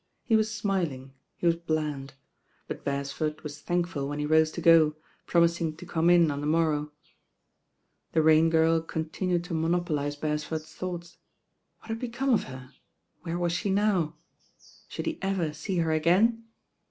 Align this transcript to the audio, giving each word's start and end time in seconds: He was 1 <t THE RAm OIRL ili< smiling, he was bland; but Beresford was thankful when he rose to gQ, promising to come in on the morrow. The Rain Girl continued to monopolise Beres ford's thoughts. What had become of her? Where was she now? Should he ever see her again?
He 0.23 0.35
was 0.35 0.59
1 0.59 0.61
<t 0.61 0.61
THE 0.63 0.63
RAm 0.63 0.73
OIRL 0.73 0.79
ili< 0.79 0.87
smiling, 0.87 1.13
he 1.37 1.45
was 1.45 1.55
bland; 1.57 2.13
but 2.67 2.83
Beresford 2.83 3.41
was 3.43 3.61
thankful 3.61 4.09
when 4.09 4.17
he 4.17 4.25
rose 4.25 4.49
to 4.53 4.59
gQ, 4.59 4.95
promising 5.27 5.77
to 5.77 5.85
come 5.85 6.09
in 6.09 6.31
on 6.31 6.41
the 6.41 6.47
morrow. 6.47 6.91
The 8.13 8.23
Rain 8.23 8.49
Girl 8.49 8.81
continued 8.81 9.43
to 9.43 9.53
monopolise 9.53 10.15
Beres 10.15 10.43
ford's 10.43 10.73
thoughts. 10.73 11.19
What 11.81 11.89
had 11.89 11.99
become 11.99 12.31
of 12.33 12.45
her? 12.45 12.71
Where 13.21 13.37
was 13.37 13.51
she 13.53 13.69
now? 13.69 14.15
Should 14.87 15.05
he 15.05 15.19
ever 15.21 15.53
see 15.53 15.77
her 15.77 15.91
again? 15.91 16.45